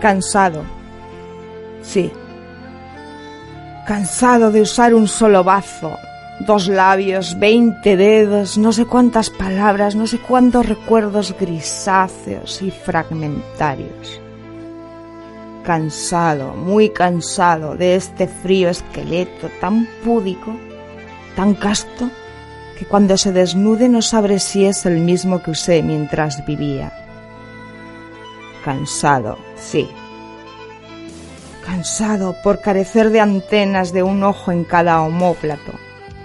Cansado. 0.00 0.62
Sí. 1.82 2.12
Cansado 3.86 4.50
de 4.50 4.60
usar 4.60 4.94
un 4.94 5.08
solo 5.08 5.42
bazo, 5.42 5.96
dos 6.40 6.68
labios, 6.68 7.38
veinte 7.38 7.96
dedos, 7.96 8.58
no 8.58 8.72
sé 8.72 8.84
cuántas 8.84 9.30
palabras, 9.30 9.94
no 9.94 10.06
sé 10.06 10.18
cuántos 10.18 10.66
recuerdos 10.66 11.34
grisáceos 11.38 12.60
y 12.62 12.70
fragmentarios. 12.70 14.20
Cansado, 15.64 16.52
muy 16.54 16.90
cansado 16.90 17.76
de 17.76 17.96
este 17.96 18.28
frío 18.28 18.68
esqueleto 18.68 19.48
tan 19.60 19.88
púdico, 20.04 20.54
tan 21.34 21.54
casto, 21.54 22.10
que 22.78 22.84
cuando 22.84 23.16
se 23.16 23.32
desnude 23.32 23.88
no 23.88 24.02
sabré 24.02 24.38
si 24.38 24.66
es 24.66 24.84
el 24.84 24.98
mismo 24.98 25.42
que 25.42 25.52
usé 25.52 25.82
mientras 25.82 26.44
vivía. 26.44 27.05
Cansado, 28.66 29.38
sí. 29.54 29.88
Cansado 31.64 32.34
por 32.42 32.60
carecer 32.60 33.10
de 33.10 33.20
antenas 33.20 33.92
de 33.92 34.02
un 34.02 34.24
ojo 34.24 34.50
en 34.50 34.64
cada 34.64 35.02
homóplato 35.02 35.70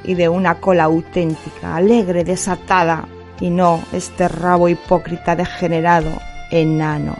y 0.03 0.15
de 0.15 0.27
una 0.27 0.55
cola 0.55 0.85
auténtica, 0.85 1.75
alegre, 1.75 2.23
desatada, 2.23 3.07
y 3.39 3.51
no 3.51 3.83
este 3.93 4.27
rabo 4.27 4.69
hipócrita 4.69 5.35
degenerado, 5.35 6.09
enano. 6.49 7.15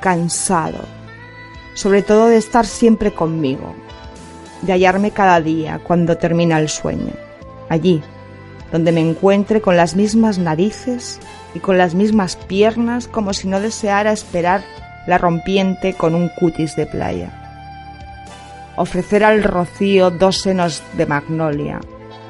Cansado, 0.00 0.86
sobre 1.74 2.02
todo 2.02 2.28
de 2.28 2.38
estar 2.38 2.64
siempre 2.64 3.12
conmigo, 3.12 3.74
de 4.62 4.72
hallarme 4.72 5.10
cada 5.10 5.42
día 5.42 5.78
cuando 5.84 6.16
termina 6.16 6.58
el 6.58 6.70
sueño, 6.70 7.12
allí, 7.68 8.02
donde 8.72 8.90
me 8.90 9.00
encuentre 9.00 9.60
con 9.60 9.76
las 9.76 9.94
mismas 9.94 10.38
narices 10.38 11.20
y 11.54 11.60
con 11.60 11.78
las 11.78 11.94
mismas 11.94 12.36
piernas 12.36 13.06
como 13.06 13.34
si 13.34 13.46
no 13.46 13.60
deseara 13.60 14.12
esperar 14.12 14.62
la 15.06 15.18
rompiente 15.18 15.94
con 15.94 16.14
un 16.14 16.28
cutis 16.28 16.74
de 16.74 16.86
playa. 16.86 17.30
Ofrecer 18.76 19.22
al 19.22 19.44
rocío 19.44 20.10
dos 20.10 20.40
senos 20.40 20.82
de 20.96 21.06
magnolia, 21.06 21.80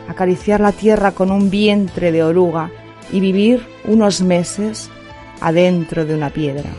acariciar 0.09 0.61
la 0.61 0.73
tierra 0.73 1.13
con 1.13 1.31
un 1.31 1.51
vientre 1.51 2.11
de 2.11 2.25
oruga 2.25 2.71
y 3.13 3.21
vivir 3.21 3.65
unos 3.85 4.21
meses 4.23 4.91
adentro 5.41 6.05
de 6.05 6.15
una 6.15 6.31
piedra. 6.31 6.71